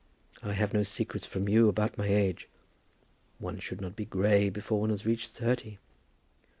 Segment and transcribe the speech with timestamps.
[0.41, 2.47] I have no secrets from you about my age.
[3.37, 5.77] One should not be grey before one has reached thirty."